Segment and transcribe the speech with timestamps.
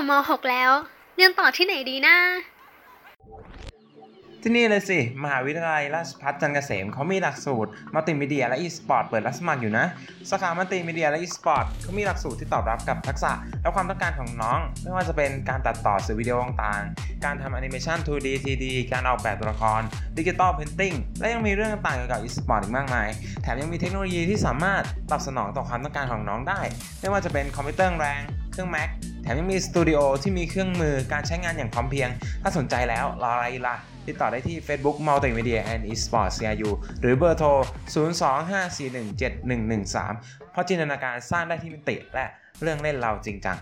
[0.00, 0.70] จบ ม.6 แล้ว
[1.16, 2.16] เรียนต่อที่ไหนดีนะ
[4.42, 9.86] ที่นี่เลยสิ มหาวิทยาลัยราชภัฏจันทรเกษมเขามีหลักสูตรมัลติมีเดียและ e-sport เปิดรับสมัครอยู่นะ
[10.30, 13.32] สาขามัลติมีเดียและ e-sport เขามีหลักสูตรที่ตอบรับกับทักษะ
[13.62, 19.80] และความต้องการของน้อง ไม่ว่าจะเป็นการตัดต่อสื่อวิดีโอต่างๆ การทำแอนิเมชัน 2D 3D การออกแบบตัวละคร
[20.18, 23.08] digital painting และยังมีเรื่องต่างๆเกี่ยวกับ e-sport อีกมากมาย
[23.42, 26.60] แถมยังมีเทคโนโลยีที่สามารถตอบสนองต่อความต้องการของน้องได้
[27.00, 28.22] ไม่ว่าจะเป็นคอมพิวเตอร์แรง
[28.58, 28.90] รื่อง Mac
[29.22, 32.08] แถมยังมีสตูดิโอที่มีเครื่องมือการใช้งานอย่างพร้อมเพียง
[32.42, 33.76] ถ้าสนใจแล้วรออะไรล่ะ
[34.06, 37.48] ติดต่อได้ที่ Facebook Multimedia and Esports CRU หรือเบอร์โทร
[37.94, 42.26] 025417113 เพราะจินตนาการสร้างได้ที่มิติและ
[42.62, 43.56] เรื่องเล่นเราจริงจัง